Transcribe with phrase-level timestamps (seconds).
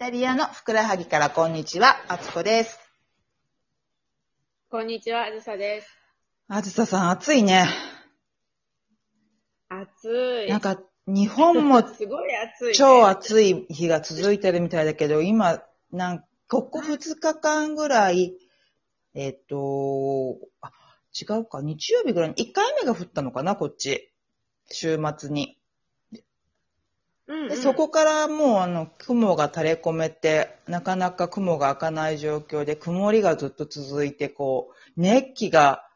[0.00, 2.78] タリアのふくらはぎからこんにちは、あつこです。
[4.70, 5.88] こんにちは、あずさです。
[6.46, 7.66] あずささん、暑いね。
[9.68, 10.48] 暑い。
[10.48, 12.74] なんか、日本もすごい暑い、ね。
[12.74, 18.36] 超暑い日が続いてるみたいだけど、今、なんここ2日間ぐらい、
[19.14, 20.70] えっ、と、あ、
[21.12, 24.14] 違うか、日曜日ぐらいに1回目が降ったのかな、こっち。
[24.70, 25.57] 週末に。
[27.48, 27.58] うん、うん。
[27.58, 35.88] でそこからもうあの雲が垂れ込めて、なかなか雲が開かない状況で、曇りがずっと続いて、こう、熱気が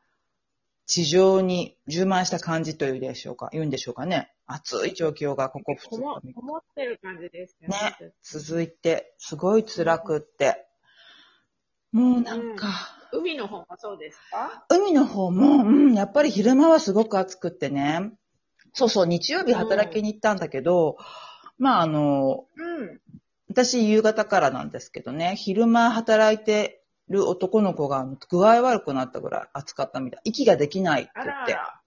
[0.86, 4.32] 地上に充満した感じというでしょうか、言うんでしょうかね。
[4.46, 8.12] 暑い状況がここ2こも日、こもってる感じですよねね。
[8.22, 10.66] 続いて、すごい辛くって。
[11.92, 12.68] もうなんか、
[13.12, 14.64] 海の方もそうですか？
[14.70, 18.12] 海の方も、うん、やっぱり昼間はすごく暑くってね。
[18.74, 20.96] そうそう、日曜日働きに行ったんだけど、
[21.62, 23.00] まああの、うん。
[23.48, 30.20] 私夕方からなんですけどね、昼間働いてる男の子が具合悪くなったぐらい暑かったみたい。
[30.24, 31.52] 息ができないってあ言って。
[31.52, 31.80] らあら。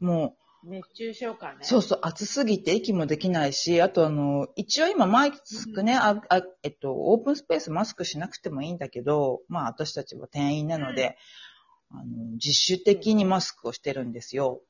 [0.00, 1.58] も熱中症かね。
[1.62, 11.18] う、そうそう、暑すぎて息もできないし、あとあの、一応今マスクね、ああえっと、オープンスペースマスクしなくてもいいんだけど、まあ私たちは店員なので、
[11.92, 14.60] あの、自主的にマスクをしてるんですよ。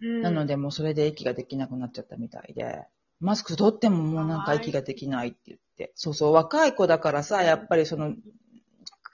[0.00, 2.84] うん、なので、もうそれで息ができなくなっちゃったみたいで、
[3.20, 5.92] マスク取ってももうなんか息ができないって言って。
[5.94, 8.14] そうそう、若い子だからさ、やっぱりその、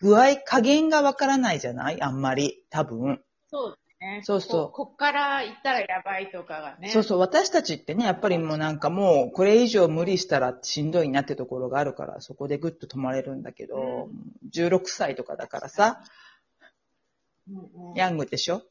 [0.00, 2.02] 具合、加減がわからないじゃない？
[2.02, 3.22] あんまり、多分。
[3.48, 4.20] そうですね。
[4.24, 4.66] そうそう。
[4.72, 6.88] ここっから行ったらやばいとかがね。
[6.88, 16.00] そうそう、私たちってね、やっぱりもうなんかもう、これ以上無理したらしんどいなってところがあるから、そこでぐっと止まれるんだけど、う16歳とかだからさ、
[17.48, 17.94] うんうん。
[17.94, 18.62] ヤングでしょ？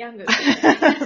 [0.00, 0.24] ヤング。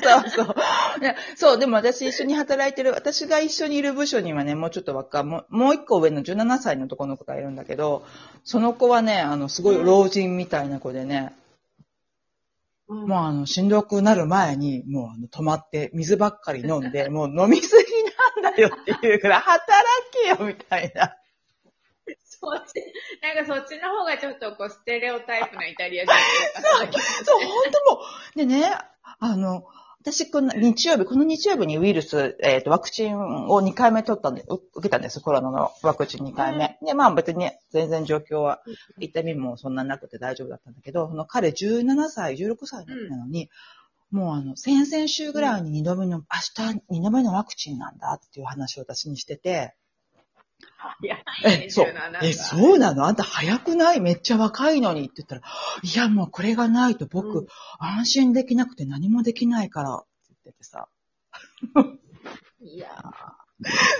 [0.02, 1.00] そうそう。
[1.00, 8.04] ねそう、でも私一緒に働いてる、私が一緒にいる部署にはね、もうちょっと若い、もうもう一個上の17歳の男の子がいるんだけど、
[8.44, 11.44] その子はね、あの、すごい老人みたいな子でね、うん
[13.08, 21.16] もうあの、しんどくなる前に、もうあの、止まって、水ばっかり飲んで、もう飲みすぎなんだよっていうから、働けよみたいな。
[22.44, 22.74] そっち、
[23.22, 26.92] なんかそっちの方がちょっとこうステレオタイプなイタリア人そう
[27.24, 28.02] そう、本当も
[28.34, 28.38] う。
[28.38, 28.70] でね、
[29.20, 29.64] あの、
[30.04, 33.18] 私、この日曜日、この日曜日にウイルス、えっ、と、ワクチン
[33.48, 36.78] を2回目取ったんで、う受けたんです、コロナのワクチン2回目。
[36.84, 38.60] で、まあ別にね、全然状況は、
[38.98, 43.48] 痛みもそんななくて大丈夫だったんだけど、その彼17歳、16歳なのに、
[44.10, 49.74] もうあの、先々週ぐらいに2度目の、明日2度目のワクチンなんだっていう話を私にしてて、
[51.44, 52.20] え、そう27が。
[52.22, 53.06] え、そうなの？
[53.06, 54.00] あんた早くない？
[54.00, 55.42] めっちゃ若いのにって言ったら、
[55.82, 57.46] いや、もうこれがないと僕、うん
[57.78, 60.08] 安心できなくて何もできないから、って
[60.44, 60.88] 言っててさ。
[62.60, 62.88] いや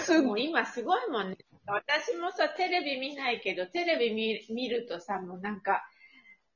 [0.02, 1.36] すー、もう今すごいもんね。
[1.66, 5.82] 私もさ、テレビ見ないけど、テレビ見見るとさ、もうなんか、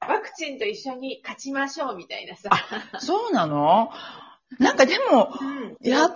[0.01, 2.51] ワクチンと一緒に勝ちましょうみたいなさ。
[3.01, 3.91] そうなの？
[4.59, 5.77] なんかでも、うん。
[5.81, 6.15] やスー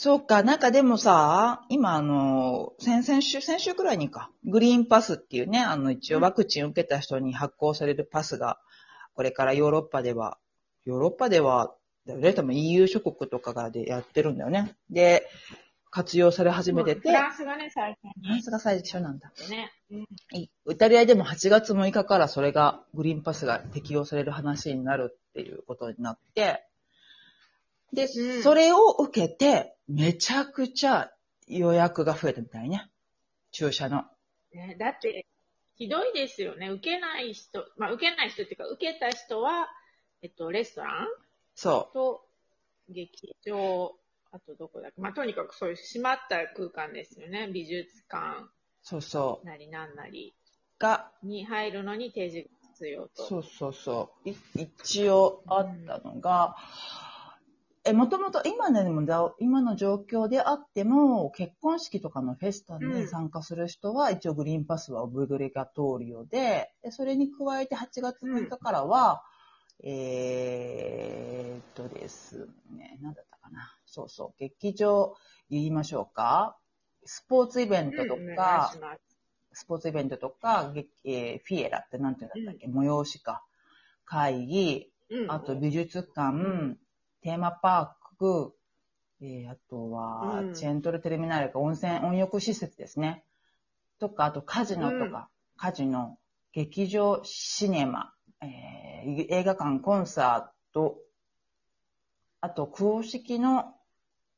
[0.00, 8.60] そうか、なんかでもさ、今あの、先々週、先週くらいにか、グリーンパスっていうね、あの一応ワクチン受けた人に発行されるパスが、
[9.14, 10.38] これからヨーロッパでは、
[10.84, 11.74] ヨーロッパでは、
[12.06, 14.76] だよね、多分 EU 諸国とかがでやってるんだよね。
[14.88, 15.26] で、
[15.90, 16.84] 活用され始な。
[16.84, 19.32] めてて、フランスがね、最初フランスが最初なんだ。
[19.36, 19.72] にね。
[19.90, 20.06] うん。
[20.36, 26.67] イタリアでも8月6日からそれが、グリーンパスが適用される話になるっていうことになって、
[27.92, 31.10] で、うんそれを受けて、めちゃくちゃ
[31.46, 32.90] 予約が増えたみたいね。
[33.50, 34.04] 注射の。
[34.52, 35.26] ね、だって、
[35.76, 36.68] ひどいですよね。
[36.68, 39.68] 受けない人、まあ、受けない人っていうか、受けた人は、
[40.22, 41.06] えっと、レストラン？
[41.54, 42.26] そと、
[42.88, 43.94] 劇場、
[44.32, 45.00] あとどこだっけ？
[45.00, 47.48] まあ、とにかくそういう閉まった空間ですよね。
[47.52, 48.50] 美術館う。
[48.82, 49.46] そうそう。
[49.46, 50.34] なりなんなり
[50.78, 53.26] が、に入るのに提示が必要と。
[53.26, 54.28] そうそうそう。
[54.28, 56.56] い一応あったのが、
[57.84, 69.22] え、もともと今ね、でもだ今の状況であっても、結婚式とかのフェスタに参加する人は、一応グリーンパスはオブリガトーリオで、でそれに加えて8月6日からは、
[69.82, 73.72] えーっとですね、なんだったかな。
[73.86, 75.14] そうそう、劇場
[75.50, 76.56] 言いましょうか。
[77.04, 79.00] スポーツイベントとか、します。
[79.52, 83.44] スポーツイベントとか、劇えーフィエラってなんていうんだったっけ、催しか。
[84.04, 85.30] 会議、うん。
[85.30, 86.76] あと美術館、
[87.28, 88.54] テーマパーク、
[89.20, 93.22] えーあとはう、んチェントルテルミナーレか温泉、温浴施設ですね。
[94.00, 95.28] とか、あとカジノとか、
[95.58, 96.16] カジノ、
[96.54, 100.96] 劇場、シネマ、えー映画館、コンサート、
[102.40, 103.74] あと公式の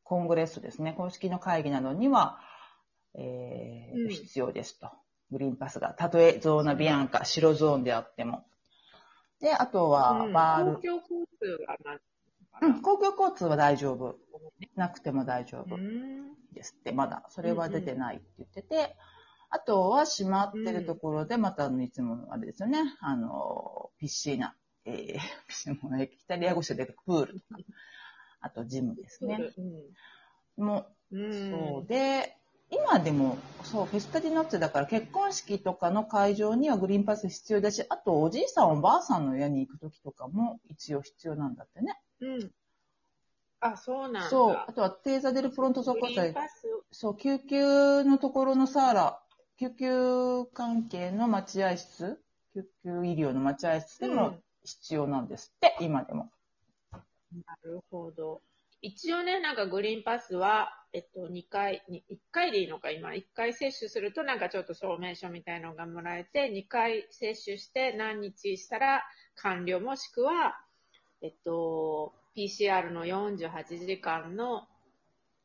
[0.03, 2.41] コングレスですね、公式の会議などには、
[3.15, 4.91] えーうん必要ですと。
[5.31, 5.95] グリーンパスが。
[5.95, 8.45] たとえゾーナビアンカ、白ゾーンであっても。
[9.41, 10.83] で、あとは、うんバール公。
[10.83, 12.01] 共交通はな
[12.63, 14.19] うん、公共交通は大丈夫。
[14.77, 17.25] なくても大丈夫うんですって、まだ。
[17.29, 18.97] それは出てないって言ってて、
[19.51, 22.81] あとは閉まってるところで、またいつものあれですよね。
[23.01, 24.55] あの、ピッシーナ。
[24.85, 24.97] えー、
[25.49, 27.61] ピッシーナ、イタリア語詞でプールとか。
[28.43, 29.39] あとジムですね。
[30.57, 31.51] もううん。
[31.51, 32.37] そうで、
[32.71, 42.01] 今でも、そう、フェスタディノッツェだから結婚式とかの会場にはグリーンパス必要だし、あとおじいさんおばあさんの家に行くときとかも一応必要なんだってね。
[42.21, 42.51] うん。
[43.61, 44.31] あ、そうなんだ。
[44.31, 44.65] そう。
[44.69, 49.23] あとはテーザデルフロントソコタグリーンパスそう、救急のところのサーラ、
[49.59, 52.19] 救急関係の待合室、
[52.55, 56.31] 救急医療の待合室でもうん必要なんですって、今でも。
[57.47, 58.43] なるほど。
[58.83, 63.15] 一応ね、なんかグリーンパスは、えっと、2回、に1回でいいのか、今。
[63.15, 69.03] 1回接種すると、なんかちょっと証明書みたいのがもらえて、2回接種して何日したら
[69.37, 70.55] 完了、もしくは、
[71.23, 74.67] えっと、PCR の48時間の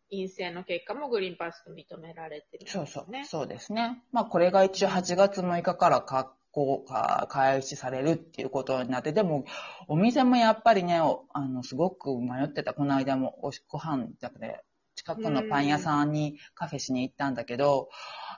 [0.09, 2.85] 陰性の結果もグリーンパスと認められてるんですね。
[2.85, 3.25] そうそう。
[3.25, 4.03] そうですね。
[4.11, 9.45] まあ、これが一応8月6日から学校が開始されるっていうことになって、でも、
[9.87, 12.73] お店もやっぱりね、おあの、すごく迷ってた。
[12.73, 14.61] この間もおしご飯だけで、
[14.95, 17.89] 近くのパン屋さんにカフェしに行ったんだけど、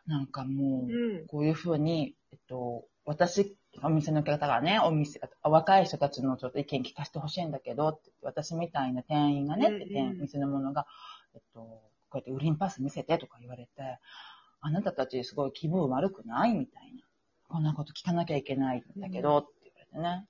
[0.08, 1.28] なんかもう、うん。
[1.28, 10.88] こういうふうに、えっと、私、お店の方がね、お店、若い人たちのちょっと意見聞かせてほしいんだけど、私みたいな店員がね、うんう店店の者が、
[11.36, 11.82] えっと、こ
[12.14, 13.72] うやってグリーンパス見せてとか言われて、
[14.62, 17.04] あなたたちすごい気分悪くないみたいな。
[17.50, 20.28] こんなこと聞かなきゃいけないんだけど、って言われてね。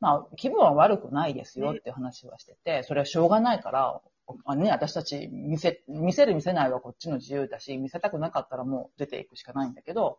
[0.00, 4.00] まあ、気分は悪くないですよって話はしてて、それはしょうがないから、
[4.44, 10.18] あね、私たち見せ、見せる見せないはこっちの自由だし、見せたくなかったらもう出ていくしかないんだけど、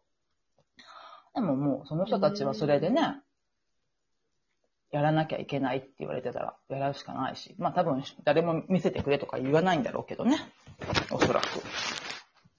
[1.37, 3.21] でももうその人たちはそれでね、
[4.91, 10.35] やらなきゃいけないって言われてたらやるしかないし、まあ多分誰も見せてくれとか言わないんだろうけどね、
[11.11, 11.45] おそらく。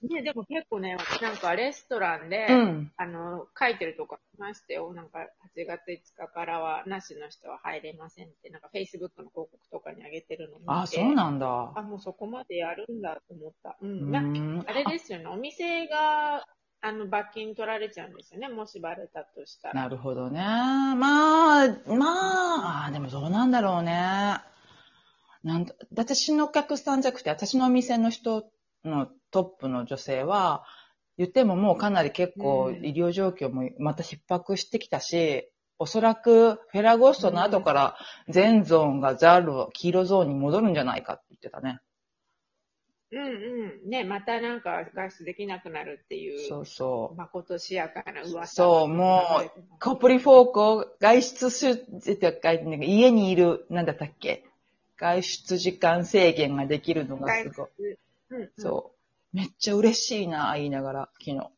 [0.07, 2.91] ね、でも結構ね、なんかレストランで、うん。
[2.95, 4.93] あの、書いてるとこありましたよ。
[4.93, 5.19] なんか、
[5.57, 10.71] 8月5日からは、なしの人は入れませんって、なんか、Facebook の広告とかに上げてるのを見て。
[10.71, 11.73] あ、そうなんだ。
[11.75, 13.75] あ、もうそこまでやるんだと思った。
[13.81, 13.85] う。
[13.85, 14.63] うんな、ん。
[14.65, 15.25] あれですよね。
[15.27, 16.47] お店が、
[16.81, 18.47] あの、罰金取られちゃうんですよね。
[18.47, 19.73] もしバレたとしたら。
[19.73, 20.39] なるほどね。
[20.39, 23.91] まあ、まあ、あでもどうなんだろうね。
[25.43, 28.45] なんだ私のお客さんじゃなくて、私のお店の人
[28.85, 30.63] のトップの女性は、
[31.17, 37.97] 言ってももうかなり結構うん医療状況もまた逼迫してきたし、おそらくフェラゴストの後から
[38.29, 41.81] 全ゾーンがザル、黄色ゾーンに戻るんじゃないかって言ってたね。
[43.11, 43.23] うん
[43.83, 43.89] うん。
[43.89, 47.17] ね、またなんか外出できなくなるっていう、そうそう。
[47.17, 48.45] まことしやかな噂。
[48.47, 49.19] そうも
[49.79, 51.75] コプリフォークを外出し、っ
[52.17, 54.45] てか家にいる、なんだったっけ？
[54.97, 57.67] 外出時間制限ができるのがすごい。
[58.29, 58.49] うん、うん。
[58.57, 58.91] そ
[59.33, 59.35] う。
[59.35, 61.49] めっちゃ嬉しいな、言いながら、昨日。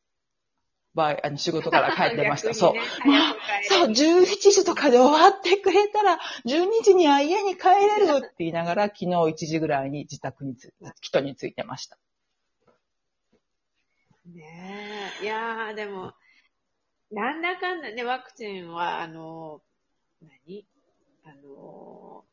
[0.93, 2.49] バイ、あの、仕事から帰ってました。
[2.53, 11.97] 逆そうまあそう、11時とかで終わってくれたら、12時には家に帰れるって言いながら、昨日1時ぐらいに自宅につ、人についてました。
[14.25, 15.23] ねえ。
[15.23, 16.13] いやー、でも、
[17.11, 19.61] なんだかんだね、ワクチンは、あの、
[20.21, 20.65] 何？
[21.23, 22.25] あの、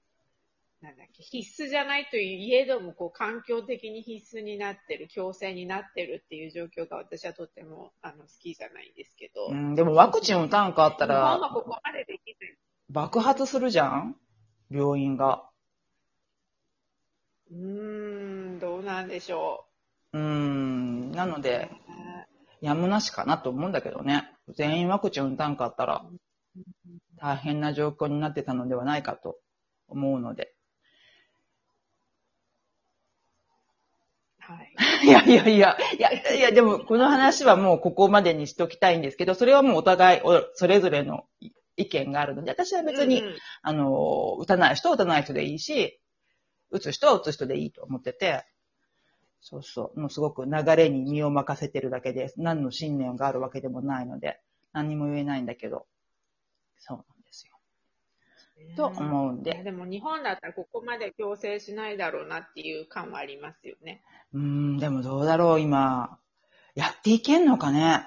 [0.81, 9.49] なんだっけ、必須じゃないといえども、こう、環境的に必須になってる、強制になってるっていう状況が私はとっても、あの、好きじゃないんですけど。
[9.49, 12.57] うん、でもワクチン打たんかあった日本はら、ここまでできない。
[12.91, 14.17] 爆発するじゃん？
[14.71, 15.51] 病院が。
[17.51, 19.67] うーん、どうなんでしょ
[20.13, 21.41] うん、なのう。
[21.41, 21.71] で、
[22.61, 24.31] やむなしかなと思うんだけどね。
[24.49, 26.05] 全員ワクチン打たんかったら
[27.17, 29.39] 大変な状況になってたのではないかと
[29.89, 30.55] 思うので。
[34.55, 34.75] い。
[35.05, 41.25] いやいやいや、いや、いや、でもこの話はもうここまでにしときたいんですけど、それはもうお互いおそれぞれの
[41.77, 46.01] 意見があるので、私は別に、うんうんあの、打たない人は打たない人でいいし、
[46.71, 48.45] 打つ人は打つ人でいいと思ってて、
[49.41, 54.41] そうそう、もうすごく流れに身を任せてるだけで、何の信念があるわけでもないので、
[54.73, 55.87] 何にも言えないんだけど、
[56.79, 57.05] そう。
[58.77, 64.03] と思うんで、でも日本だったらここまで強制しないだろうなっていう感はありますよね。
[64.33, 66.19] うーん、でもどうだろう、今、
[66.75, 68.07] やっていけんのかね？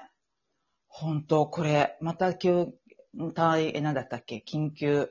[0.88, 2.68] 本当これ、また急、
[3.34, 4.42] 大、え、なんだったっけ？
[4.46, 5.10] 緊急、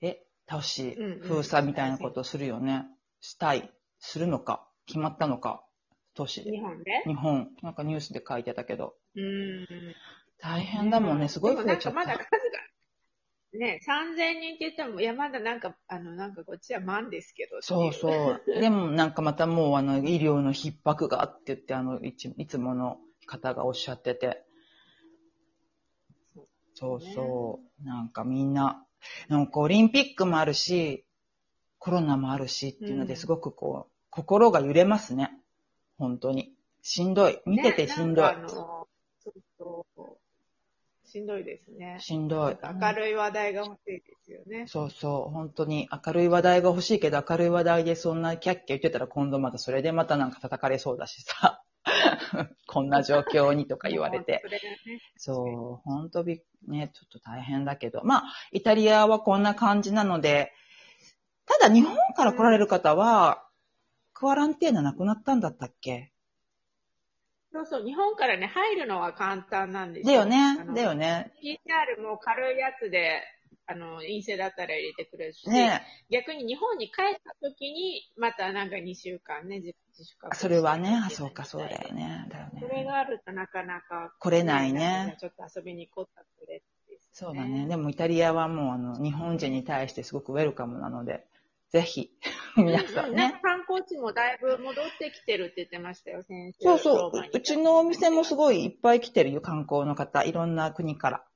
[0.00, 2.86] え、倒しうんうん、封鎖みたいなことするよね。
[3.20, 5.64] したい、するのか、決まったのか、
[6.14, 6.50] 都市で。
[6.50, 7.02] 日本で？
[7.06, 8.94] 日本、なんかニュースで書いてたけど。
[9.14, 9.66] うん。
[10.38, 11.90] 大変だもんね、すごい増えちゃった。
[11.92, 12.28] まだ数が、
[13.56, 17.60] ね、3000人って言っても、いや、まだなんか、あの、なんかこっちは万ですけど。
[17.60, 18.42] そうそう。
[18.60, 24.44] でもなんかまたもうあの、医療の逼迫がって言って、あの、いついつもの方がおっしゃってて。
[26.74, 27.84] そうそう。
[27.84, 28.86] なんかみんな、
[29.28, 31.06] なんかオリンピックもあるし、
[31.78, 35.30] コロナもあるしっていうのですごくこう、心が揺れますね。
[35.98, 36.52] 本当に。
[36.82, 37.40] しんどい。
[37.46, 38.36] 見ててしんどい。
[38.36, 38.86] ねそ
[39.30, 39.95] うそう。
[41.06, 41.96] しんどいですね。
[42.00, 42.56] しんどい。
[42.62, 44.64] 明るい話題が欲しいですよね。
[44.66, 45.32] そうそう。
[45.32, 51.62] 本当に明るい話題が欲しいけど、明るい話題でそんなキャッキャ言ってたら今度またそれでまたなんか叩かれそうだしさ。
[52.66, 54.42] こんな状況にとか言われて。
[55.16, 58.02] そう、本当び、ね、ちょっと大変だけど。
[58.04, 58.22] まあ、
[58.52, 60.52] イタリアはこんな感じなので、
[61.46, 63.46] ただ日本から来られる方は、
[64.12, 66.12] クアランテーナなくなったんだったっけ？
[67.56, 71.32] そうそう、日本からね、入るのは簡単なんですだよねだよね。
[71.42, 73.22] PCR も軽いやつで、
[73.66, 82.26] あの、陰性だったら入れてくれるし、ね逆に日本に帰った時に、またなんか2週間ね、自自主隔離それはね、あ、そうか、そうだよね。
[82.28, 82.84] だよそれね。
[82.84, 87.66] があるとなかなか、来れないねちょっと遊びに行こうってくれですそうだね。
[87.66, 91.26] でもイタリアはもうあの、日本人に対してすごくウェルカムなので、
[91.70, 92.10] ぜひ、
[92.56, 93.38] 皆さんね。
[93.42, 96.58] 観光地もだいぶ戻ってきてるって言ってましたよ、先週。
[96.60, 97.22] そうそう。
[97.32, 100.24] うちのお店もすごいいっぱい来てるよ、観光の方。
[100.24, 101.26] いろんな国から。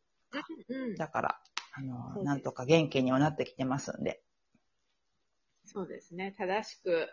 [0.68, 1.40] うん、だから、
[1.72, 4.22] あの、なんとか元気にはなってきてますんで。
[5.66, 6.34] そうですね。
[6.38, 7.08] 正しく、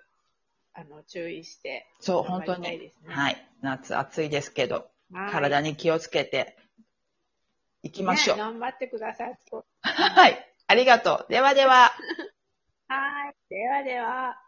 [0.73, 1.87] あの、注意して。
[1.99, 3.49] そう、本当にはい。
[3.61, 6.57] 夏暑いですけど、はい体に気をつけて
[7.81, 8.35] いきましょう。
[8.37, 9.39] ね頑張ってください。
[9.81, 10.53] はい。
[10.67, 11.31] ありがとう。
[11.31, 11.93] ではでは。
[12.87, 13.35] はい。
[13.49, 14.46] ではでは。